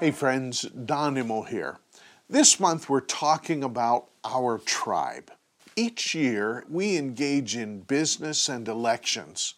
Hey 0.00 0.10
friends, 0.10 0.62
Don 0.62 1.16
Immel 1.16 1.48
here. 1.48 1.78
This 2.30 2.58
month 2.58 2.88
we're 2.88 3.00
talking 3.00 3.62
about 3.62 4.08
our 4.24 4.56
tribe. 4.58 5.30
Each 5.76 6.14
year 6.14 6.64
we 6.70 6.96
engage 6.96 7.56
in 7.56 7.80
business 7.80 8.48
and 8.48 8.66
elections. 8.68 9.54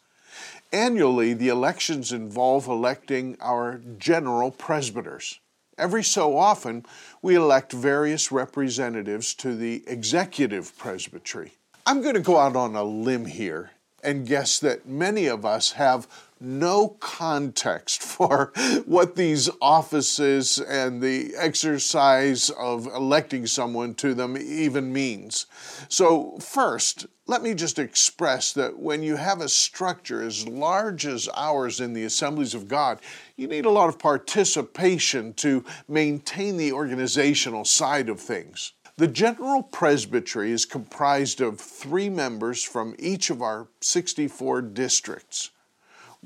Annually, 0.72 1.34
the 1.34 1.48
elections 1.48 2.10
involve 2.10 2.66
electing 2.66 3.36
our 3.40 3.80
general 3.98 4.50
presbyters. 4.50 5.38
Every 5.78 6.02
so 6.02 6.36
often, 6.36 6.84
we 7.22 7.36
elect 7.36 7.72
various 7.72 8.32
representatives 8.32 9.34
to 9.34 9.54
the 9.54 9.84
executive 9.86 10.76
presbytery. 10.76 11.52
I'm 11.86 12.02
going 12.02 12.14
to 12.14 12.20
go 12.20 12.38
out 12.38 12.56
on 12.56 12.74
a 12.74 12.82
limb 12.82 13.26
here 13.26 13.70
and 14.02 14.26
guess 14.26 14.58
that 14.60 14.88
many 14.88 15.26
of 15.26 15.44
us 15.44 15.72
have 15.72 16.06
no 16.40 16.88
context 17.00 18.02
for 18.16 18.52
what 18.84 19.16
these 19.16 19.48
offices 19.60 20.58
and 20.58 21.00
the 21.00 21.34
exercise 21.36 22.50
of 22.50 22.86
electing 22.86 23.46
someone 23.46 23.94
to 23.94 24.14
them 24.14 24.36
even 24.36 24.92
means. 24.92 25.46
So, 25.88 26.38
first, 26.38 27.06
let 27.28 27.42
me 27.42 27.54
just 27.54 27.78
express 27.78 28.52
that 28.52 28.78
when 28.78 29.02
you 29.02 29.16
have 29.16 29.40
a 29.40 29.48
structure 29.48 30.22
as 30.22 30.46
large 30.46 31.06
as 31.06 31.28
ours 31.34 31.80
in 31.80 31.92
the 31.92 32.04
assemblies 32.04 32.54
of 32.54 32.68
God, 32.68 33.00
you 33.36 33.48
need 33.48 33.66
a 33.66 33.70
lot 33.70 33.88
of 33.88 33.98
participation 33.98 35.34
to 35.34 35.64
maintain 35.88 36.56
the 36.56 36.72
organizational 36.72 37.64
side 37.64 38.08
of 38.08 38.20
things. 38.20 38.74
The 38.98 39.08
General 39.08 39.62
Presbytery 39.62 40.52
is 40.52 40.64
comprised 40.64 41.40
of 41.40 41.60
three 41.60 42.08
members 42.08 42.62
from 42.62 42.94
each 42.98 43.28
of 43.28 43.42
our 43.42 43.68
64 43.80 44.62
districts. 44.62 45.50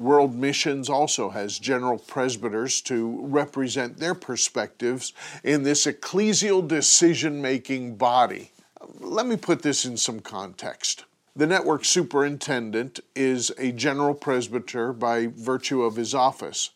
World 0.01 0.35
Missions 0.35 0.89
also 0.89 1.29
has 1.29 1.59
general 1.59 1.99
presbyters 1.99 2.81
to 2.83 3.21
represent 3.27 3.99
their 3.99 4.15
perspectives 4.15 5.13
in 5.45 5.63
this 5.63 5.85
ecclesial 5.85 6.67
decision 6.67 7.43
making 7.43 7.97
body. 7.97 8.51
Let 8.99 9.27
me 9.27 9.37
put 9.37 9.61
this 9.61 9.85
in 9.85 9.99
some 9.99 10.21
context. 10.21 11.05
The 11.37 11.47
network 11.47 11.85
superintendent 11.85 13.01
is 13.15 13.53
a 13.59 13.73
general 13.73 14.15
presbyter 14.15 14.95
by 14.95 15.27
virtue 15.27 15.83
of 15.83 15.97
his 15.97 16.15
office. 16.15 16.71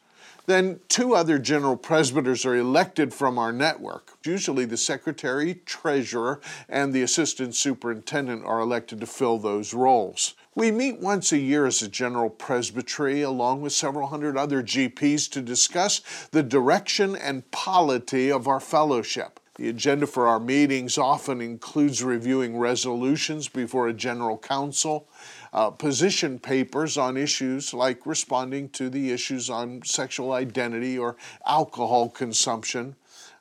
Then 0.46 0.80
two 0.88 1.14
other 1.14 1.38
general 1.38 1.76
presbyters 1.76 2.44
are 2.44 2.54
elected 2.54 3.14
from 3.14 3.38
our 3.38 3.52
network. 3.52 4.12
Usually 4.26 4.66
the 4.66 4.76
secretary, 4.76 5.62
treasurer, 5.64 6.40
and 6.68 6.92
the 6.92 7.00
assistant 7.00 7.54
superintendent 7.54 8.44
are 8.44 8.60
elected 8.60 9.00
to 9.00 9.06
fill 9.06 9.38
those 9.38 9.72
roles. 9.72 10.34
We 10.56 10.70
meet 10.70 11.00
once 11.00 11.32
a 11.32 11.38
year 11.38 11.66
as 11.66 11.82
a 11.82 11.88
general 11.88 12.30
presbytery, 12.30 13.22
along 13.22 13.62
with 13.62 13.72
several 13.72 14.06
hundred 14.06 14.36
other 14.36 14.62
GPs, 14.62 15.28
to 15.32 15.40
discuss 15.40 16.00
the 16.30 16.44
direction 16.44 17.16
and 17.16 17.50
polity 17.50 18.30
of 18.30 18.46
our 18.46 18.60
fellowship. 18.60 19.40
The 19.56 19.68
agenda 19.68 20.06
for 20.06 20.28
our 20.28 20.38
meetings 20.38 20.96
often 20.96 21.40
includes 21.40 22.04
reviewing 22.04 22.56
resolutions 22.56 23.48
before 23.48 23.88
a 23.88 23.92
general 23.92 24.38
council, 24.38 25.08
uh, 25.52 25.70
position 25.70 26.38
papers 26.38 26.96
on 26.96 27.16
issues 27.16 27.74
like 27.74 28.06
responding 28.06 28.68
to 28.70 28.88
the 28.88 29.10
issues 29.10 29.50
on 29.50 29.82
sexual 29.84 30.32
identity 30.32 30.96
or 30.96 31.16
alcohol 31.46 32.08
consumption, 32.08 32.94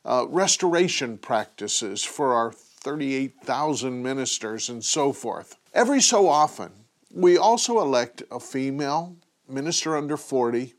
uh, 0.04 0.26
restoration 0.28 1.18
practices 1.18 2.02
for 2.02 2.32
our 2.32 2.52
38,000 2.52 4.02
ministers, 4.02 4.68
and 4.68 4.84
so 4.84 5.12
forth. 5.12 5.56
Every 5.72 6.00
so 6.00 6.28
often, 6.28 6.83
we 7.14 7.38
also 7.38 7.80
elect 7.80 8.24
a 8.30 8.40
female 8.40 9.16
minister 9.48 9.96
under 9.96 10.16
40 10.16 10.74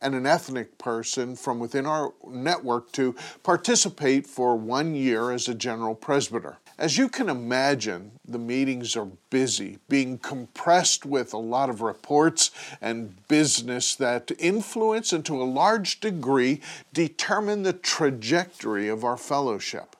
and 0.00 0.14
an 0.14 0.26
ethnic 0.26 0.78
person 0.78 1.34
from 1.34 1.58
within 1.58 1.86
our 1.86 2.12
network 2.28 2.92
to 2.92 3.16
participate 3.42 4.26
for 4.26 4.54
one 4.54 4.94
year 4.94 5.32
as 5.32 5.48
a 5.48 5.54
general 5.54 5.94
presbyter. 5.94 6.58
As 6.76 6.96
you 6.96 7.08
can 7.08 7.28
imagine, 7.28 8.12
the 8.24 8.38
meetings 8.38 8.96
are 8.96 9.08
busy, 9.30 9.78
being 9.88 10.18
compressed 10.18 11.04
with 11.04 11.32
a 11.32 11.38
lot 11.38 11.70
of 11.70 11.80
reports 11.80 12.52
and 12.80 13.16
business 13.26 13.96
that 13.96 14.30
influence 14.38 15.12
and 15.12 15.24
to 15.24 15.42
a 15.42 15.44
large 15.44 15.98
degree 15.98 16.60
determine 16.92 17.64
the 17.64 17.72
trajectory 17.72 18.88
of 18.88 19.04
our 19.04 19.16
fellowship 19.16 19.96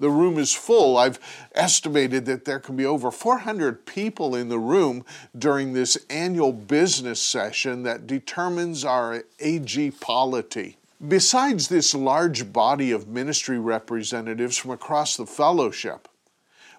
the 0.00 0.10
room 0.10 0.38
is 0.38 0.52
full. 0.52 0.96
I've 0.96 1.20
estimated 1.54 2.24
that 2.26 2.44
there 2.44 2.58
can 2.58 2.74
be 2.74 2.84
over 2.84 3.10
400 3.10 3.86
people 3.86 4.34
in 4.34 4.48
the 4.48 4.58
room 4.58 5.04
during 5.38 5.72
this 5.72 5.96
annual 6.08 6.52
business 6.52 7.20
session 7.20 7.84
that 7.84 8.06
determines 8.06 8.84
our 8.84 9.22
AG 9.38 9.90
polity. 10.00 10.78
Besides 11.06 11.68
this 11.68 11.94
large 11.94 12.52
body 12.52 12.90
of 12.90 13.08
ministry 13.08 13.58
representatives 13.58 14.56
from 14.56 14.72
across 14.72 15.16
the 15.16 15.26
fellowship, 15.26 16.08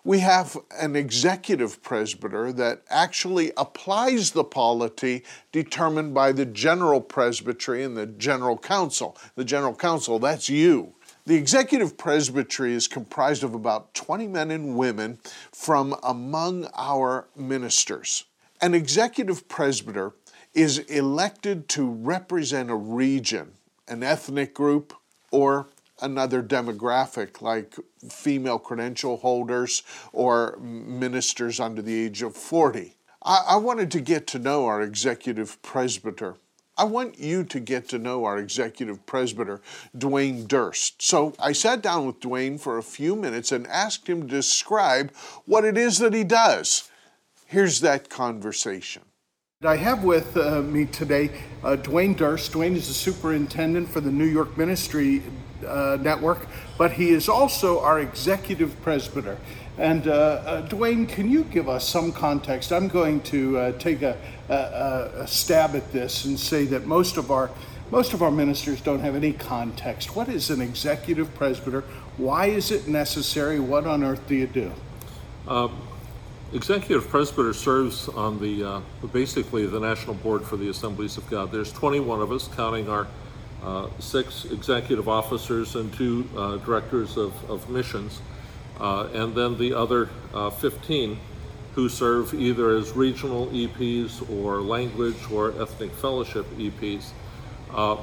we 0.04 0.20
have 0.20 0.58
an 0.80 0.96
executive 0.96 1.84
presbyter 1.84 2.52
that 2.54 2.82
actually 2.90 3.52
applies 3.56 4.32
the 4.32 4.44
polity 4.44 5.24
determined 5.52 6.14
by 6.14 6.32
the 6.32 6.46
general 6.46 7.02
presbytery 7.02 7.84
and 7.84 7.96
the 7.96 8.08
general 8.08 8.58
council. 8.58 9.16
The 9.36 9.46
general 9.46 9.76
council, 9.76 10.18
that's 10.18 10.50
you. 10.50 10.96
The 11.26 11.36
executive 11.36 11.98
presbytery 11.98 12.74
is 12.74 12.88
comprised 12.88 13.44
of 13.44 13.54
about 13.54 13.94
20 13.94 14.28
men 14.28 14.50
and 14.50 14.76
women 14.76 15.20
from 15.52 15.96
among 16.02 16.68
our 16.76 17.28
ministers. 17.36 18.26
An 18.60 18.74
executive 18.74 19.48
presbyter 19.48 20.14
is 20.56 20.80
elected 20.80 21.70
to 21.70 21.90
represent 21.90 22.72
a 22.72 22.76
region, 22.76 23.54
an 23.88 24.02
ethnic 24.02 24.56
group, 24.56 24.94
or 25.30 25.68
another 26.02 26.42
demographic 26.42 27.42
like 27.42 27.76
female 28.10 28.58
credential 28.58 29.18
holders 29.18 29.84
or 30.12 30.58
ministers 30.60 31.60
under 31.60 31.84
the 31.84 32.04
age 32.06 32.24
of 32.24 32.36
40. 32.36 32.96
I, 33.24 33.44
I 33.50 33.56
wanted 33.58 33.92
to 33.92 34.02
get 34.02 34.26
to 34.28 34.40
know 34.40 34.66
our 34.66 34.82
executive 34.82 35.62
presbyter. 35.62 36.38
I 36.78 36.86
want 36.86 37.20
you 37.20 37.44
to 37.44 37.60
get 37.60 37.90
to 37.90 38.00
know 38.00 38.24
our 38.26 38.38
executive 38.38 39.06
presbyter, 39.06 39.62
Dwayne 39.96 40.48
Durst. 40.48 41.02
So 41.02 41.34
I 41.38 41.52
sat 41.52 41.82
down 41.82 42.06
with 42.06 42.20
Dwayne 42.20 42.60
for 42.60 42.78
a 42.78 42.84
few 42.84 43.16
minutes 43.16 43.52
and 43.52 43.68
asked 43.68 44.08
him 44.08 44.22
to 44.22 44.28
describe 44.28 45.12
what 45.46 45.66
it 45.66 45.78
is 45.78 46.00
that 46.00 46.14
he 46.14 46.24
does. 46.24 46.90
Here's 47.46 47.82
that 47.82 48.10
conversation. 48.10 49.04
I 49.64 49.76
have 49.76 50.04
with 50.04 50.36
uh, 50.38 50.62
me 50.62 50.86
today 50.86 51.30
uh, 51.64 51.76
Dwayne 51.76 52.18
Durst. 52.18 52.54
Dwayne 52.54 52.76
is 52.76 52.88
the 52.88 52.96
superintendent 52.96 53.90
for 53.90 54.02
the 54.02 54.12
New 54.12 54.26
York 54.26 54.58
Ministry 54.58 55.22
uh, 55.68 56.00
Network, 56.02 56.48
but 56.80 56.94
he 56.94 57.10
is 57.10 57.30
also 57.30 57.80
our 57.82 58.00
executive 58.00 58.82
presbyter. 58.82 59.38
And 59.82 60.08
uh, 60.08 60.12
uh, 60.12 60.68
Dwayne, 60.68 61.10
can 61.10 61.32
you 61.32 61.44
give 61.44 61.68
us 61.68 61.90
some 61.90 62.12
context? 62.12 62.72
I'm 62.72 62.88
going 62.88 63.20
to 63.22 63.58
uh, 63.58 63.72
take 63.80 64.04
a, 64.04 64.16
a, 64.48 65.22
a, 65.22 65.28
stab 65.28 65.76
at 65.76 65.92
this 65.92 66.26
and 66.26 66.40
say 66.40 66.66
that 66.66 66.86
most 66.86 67.18
of 67.18 67.32
our 67.32 67.50
most 67.90 68.14
of 68.14 68.22
our 68.22 68.30
ministers 68.30 68.80
don't 68.80 69.00
have 69.00 69.16
any 69.16 69.34
context. 69.34 70.16
What 70.16 70.30
is 70.30 70.52
an 70.52 70.62
executive 70.62 71.34
presbyter? 71.34 71.82
Why 72.18 72.46
is 72.46 72.70
it 72.70 72.88
necessary? 72.88 73.60
What 73.60 73.88
on 73.88 74.04
earth 74.04 74.28
do 74.28 74.36
you 74.36 74.46
do? 74.46 74.72
Um, 75.48 75.76
executive 76.54 77.10
presbyter 77.10 77.52
serves 77.52 78.08
on 78.08 78.40
the 78.40 78.64
uh, 78.64 78.82
basically 79.12 79.66
the 79.66 79.80
national 79.80 80.14
board 80.14 80.44
for 80.44 80.58
the 80.58 80.70
Assemblies 80.70 81.18
of 81.18 81.28
God. 81.28 81.52
There's 81.52 81.74
21 81.74 82.22
of 82.22 82.32
us, 82.32 82.48
counting 82.50 82.88
our 82.88 83.08
uh, 83.64 83.88
six 83.98 84.46
executive 84.46 85.10
officers 85.10 85.76
and 85.76 85.92
two 85.92 86.30
uh, 86.38 86.58
directors 86.58 87.18
of, 87.18 87.34
of 87.50 87.68
missions. 87.68 88.22
Uh, 88.82 89.08
and 89.14 89.36
then 89.36 89.56
the 89.60 89.74
other 89.76 90.10
uh, 90.34 90.50
15 90.50 91.18
who 91.76 91.88
serve 91.88 92.34
either 92.34 92.76
as 92.76 92.92
regional 92.94 93.46
EPs 93.48 94.28
or 94.30 94.60
language 94.60 95.30
or 95.32 95.54
ethnic 95.62 95.92
fellowship 95.92 96.46
EPs. 96.58 97.12
Uh, 97.74 97.96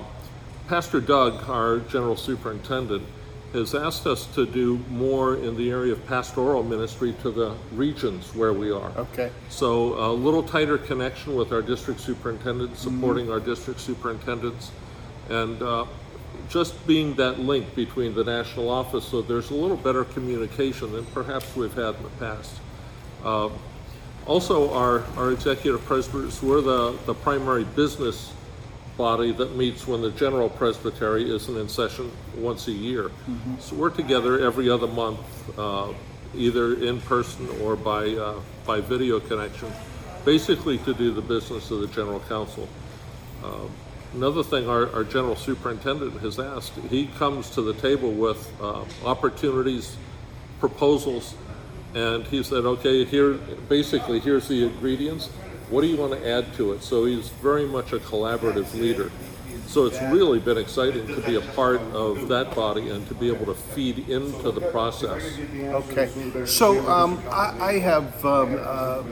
Pastor 0.69 1.00
Doug, 1.00 1.48
our 1.50 1.80
general 1.80 2.16
superintendent, 2.16 3.04
has 3.52 3.75
asked 3.75 4.06
us 4.06 4.26
to 4.26 4.46
do 4.46 4.78
more 4.90 5.36
in 5.36 5.56
the 5.56 5.70
area 5.70 5.92
of 5.92 6.06
pastoral 6.06 6.62
ministry 6.62 7.14
to 7.22 7.30
the 7.30 7.56
regions 7.72 8.34
where 8.34 8.52
we 8.52 8.70
are. 8.70 8.92
Okay. 8.96 9.32
So 9.48 9.94
a 9.94 10.12
little 10.12 10.42
tighter 10.42 10.78
connection 10.78 11.34
with 11.34 11.52
our 11.52 11.62
district 11.62 12.00
superintendents, 12.00 12.80
supporting 12.80 13.25
mm-hmm. 13.25 13.32
our 13.32 13.40
district 13.40 13.80
superintendents, 13.80 14.70
and 15.28 15.60
uh, 15.60 15.86
just 16.49 16.87
being 16.87 17.14
that 17.14 17.38
link 17.38 17.75
between 17.75 18.14
the 18.14 18.25
national 18.25 18.69
office 18.69 19.05
so 19.05 19.23
there's 19.23 19.50
a 19.50 19.55
little 19.55 19.76
better 19.76 20.05
communication 20.05 20.93
than 20.93 21.05
perhaps 21.06 21.55
we've 21.56 21.75
had 21.75 21.94
in 21.96 22.02
the 22.02 22.08
past. 22.19 22.52
Uh, 23.25 23.49
also, 24.26 24.70
our, 24.75 25.05
our 25.17 25.32
executive 25.32 25.82
presbyters, 25.87 26.43
we're 26.43 26.61
the, 26.61 26.93
the 27.06 27.14
primary 27.14 27.64
business 27.64 28.31
body 28.99 29.32
that 29.32 29.56
meets 29.56 29.87
when 29.87 30.02
the 30.02 30.11
general 30.11 30.50
presbytery 30.50 31.35
isn't 31.35 31.56
in 31.56 31.69
session 31.69 32.11
once 32.37 32.69
a 32.69 32.73
year. 32.73 33.05
Mm-hmm. 33.05 33.55
So 33.61 33.76
we're 33.76 33.90
together 33.90 34.40
every 34.40 34.69
other 34.69 34.88
month, 34.88 35.20
uh, 35.58 35.94
either 36.35 36.75
in 36.75 37.00
person 37.00 37.49
or 37.62 37.75
by, 37.76 38.11
uh, 38.11 38.40
by 38.67 38.81
video 38.82 39.19
connection, 39.19 39.73
basically 40.26 40.76
to 40.79 40.93
do 40.93 41.12
the 41.12 41.23
business 41.23 41.70
of 41.70 41.81
the 41.81 41.87
general 41.87 42.20
council. 42.20 42.69
Uh, 43.43 43.69
another 44.14 44.43
thing 44.43 44.69
our, 44.69 44.93
our 44.93 45.05
general 45.05 45.37
superintendent 45.37 46.20
has 46.20 46.38
asked, 46.38 46.75
he 46.90 47.06
comes 47.06 47.50
to 47.50 47.62
the 47.62 47.75
table 47.75 48.10
with 48.10 48.50
uh, 48.60 48.84
opportunities, 49.05 49.96
proposals, 50.60 51.34
and 51.94 52.25
he 52.26 52.43
said, 52.43 52.64
okay, 52.64 53.05
here, 53.05 53.34
basically, 53.69 54.20
here's 54.20 54.49
the 54.49 54.64
ingredients. 54.64 55.28
What 55.70 55.82
do 55.82 55.87
you 55.87 55.96
want 55.96 56.12
to 56.12 56.28
add 56.28 56.55
to 56.55 56.72
it? 56.72 56.82
So 56.82 57.05
he's 57.05 57.28
very 57.28 57.66
much 57.66 57.93
a 57.93 57.99
collaborative 57.99 58.72
leader. 58.75 59.10
So 59.66 59.84
it's 59.84 60.00
really 60.00 60.38
been 60.38 60.56
exciting 60.56 61.06
to 61.08 61.20
be 61.20 61.37
a 61.37 61.43
part 61.52 61.81
of 61.93 62.28
that 62.28 62.54
body 62.54 62.88
and 62.88 63.06
to 63.08 63.14
be 63.14 63.28
able 63.28 63.46
to 63.46 63.54
feed 63.54 64.08
into 64.08 64.50
the 64.50 64.62
process. 64.70 65.38
Okay. 65.54 66.46
So 66.46 66.88
um, 66.88 67.22
I, 67.31 67.56
I 67.61 67.78
have 67.78 68.25
um, 68.25 68.56
uh, 68.58 69.02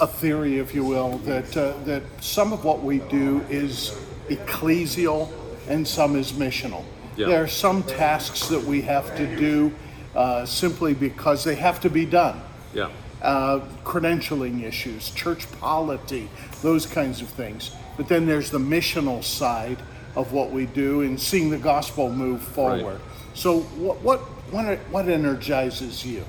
a 0.00 0.06
theory, 0.06 0.58
if 0.58 0.74
you 0.74 0.84
will, 0.84 1.16
that 1.18 1.56
uh, 1.56 1.72
that 1.84 2.02
some 2.20 2.52
of 2.52 2.64
what 2.64 2.82
we 2.82 2.98
do 2.98 3.40
is 3.48 3.98
ecclesial 4.28 5.30
and 5.68 5.86
some 5.86 6.16
is 6.16 6.32
missional. 6.32 6.84
Yeah. 7.16 7.26
There 7.26 7.42
are 7.42 7.48
some 7.48 7.82
tasks 7.82 8.48
that 8.48 8.62
we 8.62 8.82
have 8.82 9.16
to 9.16 9.36
do 9.36 9.72
uh, 10.14 10.46
simply 10.46 10.94
because 10.94 11.44
they 11.44 11.56
have 11.56 11.80
to 11.80 11.90
be 11.90 12.06
done. 12.06 12.40
Yeah. 12.74 12.90
Uh, 13.20 13.60
credentialing 13.84 14.62
issues, 14.62 15.10
church 15.10 15.50
polity, 15.60 16.28
those 16.62 16.86
kinds 16.86 17.20
of 17.20 17.28
things. 17.28 17.72
But 17.96 18.06
then 18.06 18.26
there's 18.26 18.50
the 18.50 18.58
missional 18.58 19.24
side 19.24 19.78
of 20.14 20.32
what 20.32 20.52
we 20.52 20.66
do 20.66 21.02
and 21.02 21.20
seeing 21.20 21.50
the 21.50 21.58
gospel 21.58 22.12
move 22.12 22.42
forward. 22.42 23.00
So 23.34 23.60
what 23.60 24.00
what 24.02 24.20
what, 24.52 24.78
what 24.90 25.08
energizes 25.08 26.06
you? 26.06 26.24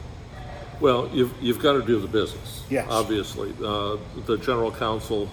Well, 0.80 1.10
you've, 1.14 1.34
you've 1.42 1.60
got 1.60 1.74
to 1.74 1.82
do 1.82 2.00
the 2.00 2.08
business. 2.08 2.64
Yes. 2.70 2.88
Obviously. 2.90 3.54
Uh, 3.64 3.98
the 4.26 4.38
general 4.38 4.72
council 4.72 5.30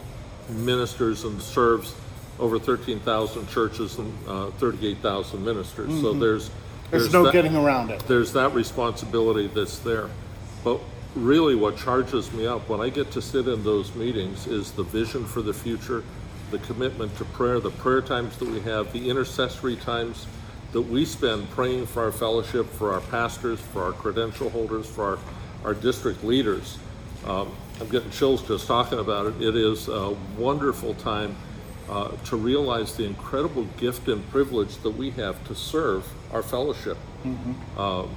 ministers 0.48 1.24
and 1.24 1.40
serves 1.40 1.94
over 2.38 2.58
13,000 2.58 3.48
churches 3.48 3.98
and 3.98 4.12
uh, 4.28 4.50
38,000 4.52 5.44
ministers. 5.44 6.00
So 6.00 6.12
there's, 6.12 6.50
Mm-hmm. 6.50 6.96
There's, 6.98 7.12
no 7.12 7.24
that- 7.24 7.32
getting 7.32 7.56
around 7.56 7.90
it. 7.90 8.00
there's 8.06 8.32
that 8.34 8.54
responsibility 8.54 9.48
that's 9.48 9.80
there. 9.80 10.08
But 10.62 10.80
really, 11.16 11.56
what 11.56 11.76
charges 11.76 12.32
me 12.32 12.46
up 12.46 12.68
when 12.68 12.80
I 12.80 12.90
get 12.90 13.10
to 13.12 13.20
sit 13.22 13.48
in 13.48 13.64
those 13.64 13.92
meetings 13.96 14.46
is 14.46 14.70
the 14.70 14.84
vision 14.84 15.24
for 15.24 15.42
the 15.42 15.52
future, 15.52 16.04
the 16.52 16.58
commitment 16.60 17.16
to 17.18 17.24
prayer, 17.24 17.58
the 17.58 17.70
prayer 17.72 18.00
times 18.02 18.36
that 18.36 18.48
we 18.48 18.60
have, 18.60 18.92
the 18.92 19.10
intercessory 19.10 19.74
times 19.74 20.26
that 20.70 20.82
we 20.82 21.04
spend 21.04 21.50
praying 21.50 21.86
for 21.86 22.04
our 22.04 22.12
fellowship, 22.12 22.66
for 22.70 22.92
our 22.92 23.00
pastors, 23.00 23.58
for 23.58 23.82
our 23.82 23.92
credential 23.92 24.48
holders, 24.50 24.86
for 24.86 25.16
our, 25.16 25.18
our 25.64 25.74
district 25.74 26.22
leaders. 26.22 26.78
Um, 27.26 27.50
I'm 27.80 27.88
getting 27.88 28.10
chills 28.12 28.42
just 28.46 28.68
talking 28.68 29.00
about 29.00 29.26
it. 29.26 29.42
It 29.42 29.56
is 29.56 29.88
a 29.88 30.10
wonderful 30.38 30.94
time 30.94 31.34
uh, 31.88 32.08
to 32.24 32.36
realize 32.36 32.96
the 32.96 33.04
incredible 33.04 33.64
gift 33.76 34.08
and 34.08 34.28
privilege 34.30 34.76
that 34.78 34.90
we 34.90 35.10
have 35.10 35.46
to 35.48 35.54
serve 35.54 36.06
our 36.32 36.42
fellowship. 36.42 36.98
Um, 37.76 38.10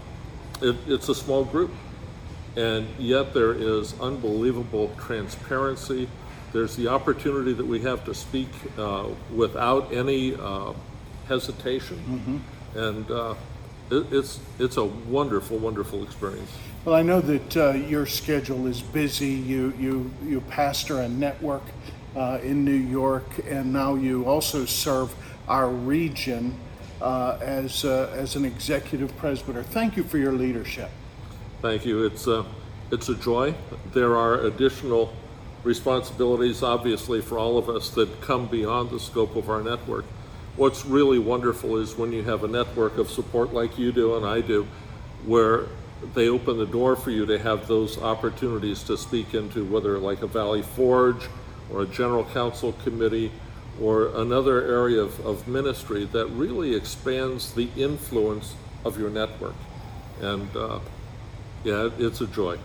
it, 0.62 0.75
it's 0.88 1.10
a 1.10 1.16
small 1.16 1.45
group, 1.45 1.71
and 2.56 2.88
yet 2.98 3.33
there 3.33 3.54
is 3.54 4.00
unbelievable 4.00 4.92
transparency. 5.00 6.10
There's 6.51 6.75
the 6.75 6.88
opportunity 6.88 7.54
that 7.54 7.66
we 7.66 7.80
have 7.81 8.04
to 8.06 8.13
speak 8.13 8.50
uh, 8.77 9.10
without 9.33 9.94
any 9.94 10.36
uh, 10.36 10.74
hesitation, 11.27 12.44
and 12.75 13.10
uh, 13.12 13.36
it, 13.92 14.12
it's 14.12 14.39
it's 14.57 14.77
a 14.77 14.86
wonderful, 14.86 15.57
wonderful 15.57 16.04
experience. 16.04 16.51
Well, 16.86 16.95
I 16.95 17.01
know 17.01 17.21
that 17.21 17.57
uh, 17.57 17.71
your 17.74 18.06
schedule 18.06 18.68
is 18.68 18.81
busy. 18.81 19.27
You 19.30 19.74
you 19.80 20.12
you 20.24 20.42
pastor 20.42 21.01
a 21.01 21.10
network 21.10 21.63
uh, 22.15 22.39
in 22.41 22.65
New 22.65 22.71
York, 22.71 23.25
and 23.47 23.71
now 23.71 23.95
you 23.95 24.25
also 24.25 24.65
serve 24.65 25.13
our 25.47 25.69
region 25.69 26.56
uh, 27.01 27.38
as 27.41 27.85
uh, 27.85 28.13
as 28.15 28.35
an 28.35 28.45
executive 28.45 29.15
presbyter. 29.17 29.63
Thank 29.63 29.97
you 29.97 30.03
for 30.03 30.17
your 30.17 30.33
leadership. 30.33 30.89
Thank 31.61 31.85
you. 31.85 32.06
It's 32.06 32.27
a, 32.27 32.45
it's 32.91 33.09
a 33.09 33.15
joy. 33.15 33.53
There 33.94 34.15
are 34.15 34.41
additional 34.41 35.13
responsibilities, 35.63 36.63
obviously, 36.63 37.21
for 37.21 37.38
all 37.38 37.57
of 37.57 37.69
us 37.69 37.89
that 37.91 38.21
come 38.21 38.47
beyond 38.47 38.91
the 38.91 39.00
scope 39.00 39.35
of 39.35 39.50
our 39.50 39.61
network. 39.61 40.06
What's 40.56 40.85
really 40.85 41.19
wonderful 41.19 41.77
is 41.77 41.95
when 41.95 42.11
you 42.11 42.23
have 42.23 42.44
a 42.44 42.47
network 42.47 42.97
of 42.97 43.09
support 43.09 43.53
like 43.53 43.77
you 43.77 43.91
do 43.91 44.15
and 44.15 44.25
I 44.25 44.41
do, 44.41 44.67
where 45.25 45.67
they 46.13 46.29
open 46.29 46.57
the 46.57 46.65
door 46.65 46.95
for 46.95 47.11
you 47.11 47.25
to 47.25 47.38
have 47.39 47.67
those 47.67 47.97
opportunities 47.97 48.83
to 48.83 48.97
speak 48.97 49.33
into 49.33 49.65
whether 49.65 49.97
like 50.00 50.21
a 50.21 50.27
Valley 50.27 50.61
Forge 50.61 51.27
or 51.71 51.83
a 51.83 51.86
general 51.86 52.25
council 52.25 52.74
committee 52.83 53.31
or 53.81 54.07
another 54.16 54.62
area 54.66 55.01
of, 55.01 55.25
of 55.25 55.48
ministry 55.48 56.06
that 56.06 56.27
really 56.27 56.75
expands 56.75 57.54
the 57.54 57.69
influence 57.77 58.56
of 58.83 59.00
your 59.00 59.10
network. 59.10 59.56
And 60.21 60.56
uh, 60.56 60.80
yeah, 61.63 61.89
it's 61.98 62.21
a 62.21 62.27
joy. 62.27 62.57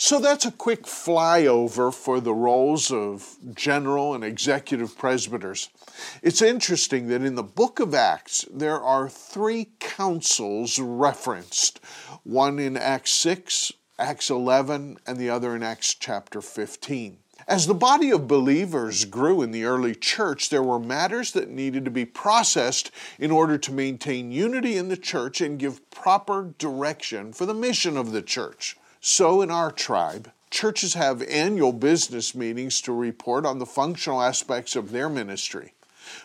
So 0.00 0.20
that's 0.20 0.46
a 0.46 0.52
quick 0.52 0.84
flyover 0.84 1.92
for 1.92 2.20
the 2.20 2.32
roles 2.32 2.92
of 2.92 3.36
general 3.52 4.14
and 4.14 4.22
executive 4.22 4.96
presbyters. 4.96 5.70
It's 6.22 6.40
interesting 6.40 7.08
that 7.08 7.22
in 7.22 7.34
the 7.34 7.42
book 7.42 7.80
of 7.80 7.94
Acts, 7.94 8.44
there 8.48 8.80
are 8.80 9.08
three 9.08 9.70
councils 9.80 10.78
referenced 10.78 11.80
one 12.22 12.60
in 12.60 12.76
Acts 12.76 13.10
6, 13.10 13.72
Acts 13.98 14.30
11, 14.30 14.98
and 15.04 15.18
the 15.18 15.30
other 15.30 15.56
in 15.56 15.64
Acts 15.64 15.94
chapter 15.94 16.40
15. 16.40 17.18
As 17.48 17.66
the 17.66 17.72
body 17.72 18.10
of 18.10 18.28
believers 18.28 19.06
grew 19.06 19.40
in 19.40 19.52
the 19.52 19.64
early 19.64 19.94
church, 19.94 20.50
there 20.50 20.62
were 20.62 20.78
matters 20.78 21.32
that 21.32 21.48
needed 21.48 21.86
to 21.86 21.90
be 21.90 22.04
processed 22.04 22.90
in 23.18 23.30
order 23.30 23.56
to 23.56 23.72
maintain 23.72 24.30
unity 24.30 24.76
in 24.76 24.90
the 24.90 24.98
church 24.98 25.40
and 25.40 25.58
give 25.58 25.90
proper 25.90 26.52
direction 26.58 27.32
for 27.32 27.46
the 27.46 27.54
mission 27.54 27.96
of 27.96 28.12
the 28.12 28.20
church. 28.20 28.76
So, 29.00 29.40
in 29.40 29.50
our 29.50 29.72
tribe, 29.72 30.30
churches 30.50 30.92
have 30.92 31.22
annual 31.22 31.72
business 31.72 32.34
meetings 32.34 32.82
to 32.82 32.92
report 32.92 33.46
on 33.46 33.58
the 33.58 33.64
functional 33.64 34.20
aspects 34.20 34.76
of 34.76 34.90
their 34.90 35.08
ministry. 35.08 35.72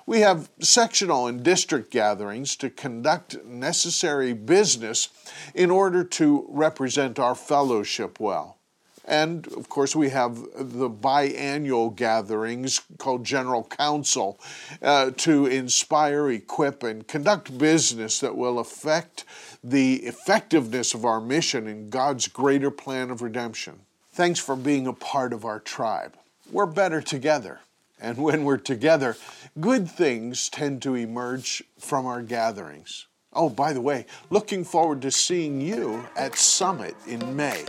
We 0.06 0.20
have 0.20 0.50
sectional 0.60 1.28
and 1.28 1.42
district 1.42 1.90
gatherings 1.90 2.58
to 2.58 2.70
conduct 2.70 3.46
necessary 3.46 4.34
business 4.34 5.08
in 5.56 5.72
order 5.72 6.04
to 6.04 6.46
represent 6.50 7.18
our 7.18 7.36
fellowship 7.36 8.20
well. 8.20 8.58
And 9.06 9.48
of 9.54 9.68
course, 9.68 9.96
we 9.96 10.10
have 10.10 10.36
the 10.56 10.90
biannual 10.90 11.94
gatherings 11.96 12.82
called 12.98 13.26
General 13.26 13.64
Council 13.66 14.40
uh, 14.82 15.12
to 15.18 15.46
inspire, 15.46 16.30
equip, 16.30 16.84
and 16.84 17.06
conduct 17.08 17.58
business 17.58 18.20
that 18.20 18.38
will 18.38 18.60
affect 18.60 19.26
the 19.64 19.96
effectiveness 19.96 20.94
of 20.94 21.04
our 21.04 21.20
mission 21.20 21.68
in 21.68 21.90
God's 21.90 22.28
greater 22.28 22.72
plan 22.72 23.12
of 23.12 23.22
redemption. 23.22 23.82
Thanks 24.14 24.40
for 24.40 24.56
being 24.56 24.88
a 24.88 24.94
part 24.94 25.34
of 25.34 25.44
our 25.44 25.60
tribe. 25.60 26.16
We're 26.52 26.66
better 26.66 27.02
together. 27.02 27.60
And 28.00 28.18
when 28.18 28.44
we're 28.44 28.58
together, 28.58 29.16
good 29.60 29.90
things 29.90 30.50
tend 30.50 30.82
to 30.84 30.96
emerge 30.96 31.64
from 31.80 32.06
our 32.06 32.22
gatherings. 32.22 33.08
Oh, 33.32 33.50
by 33.50 33.74
the 33.74 33.82
way, 33.82 34.06
looking 34.30 34.64
forward 34.64 35.02
to 35.02 35.12
seeing 35.12 35.62
you 35.62 36.06
at 36.16 36.36
Summit 36.36 36.96
in 37.08 37.36
May. 37.36 37.66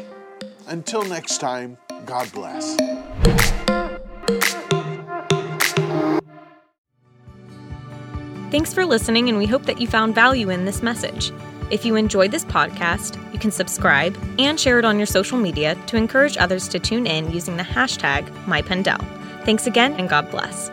Until 0.66 1.02
next 1.02 1.38
time, 1.38 1.76
God 2.06 2.30
bless. 2.33 2.76
Thanks 8.50 8.73
for 8.73 8.87
listening, 8.87 9.28
and 9.28 9.37
we 9.37 9.47
hope 9.47 9.64
that 9.64 9.80
you 9.80 9.88
found 9.88 10.14
value 10.14 10.49
in 10.50 10.64
this 10.64 10.83
message. 10.83 11.33
If 11.71 11.85
you 11.85 11.97
enjoyed 11.97 12.30
this 12.30 12.44
podcast, 12.44 13.21
you 13.33 13.38
can 13.38 13.50
subscribe 13.50 14.16
and 14.38 14.61
share 14.61 14.78
it 14.78 14.85
on 14.85 14.97
your 14.97 15.06
social 15.06 15.38
media 15.38 15.75
to 15.87 15.97
encourage 15.97 16.37
others 16.37 16.68
to 16.68 16.78
tune 16.78 17.06
in 17.06 17.33
using 17.33 17.56
the 17.56 17.64
hashtag 17.64 18.28
MyPennDel. 18.44 19.00
Thanks 19.44 19.66
again, 19.66 19.94
and 19.94 20.09
God 20.09 20.30
bless. 20.30 20.71